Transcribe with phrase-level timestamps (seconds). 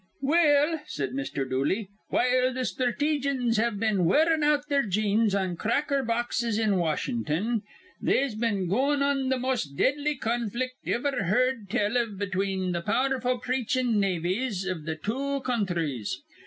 [0.23, 1.47] "Well," said Mr.
[1.47, 7.61] Dooley, "while th' sthrateejans have been wearin' out their jeans on cracker boxes in Wash'n'ton,
[8.01, 13.43] they'se been goin' on th' mos' deadly conflict iver heerd tell iv between th' pow'rful
[13.43, 16.23] preachin' navies iv th' two counthries.